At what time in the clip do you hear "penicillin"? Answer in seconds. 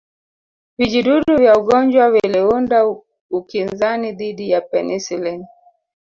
4.61-5.45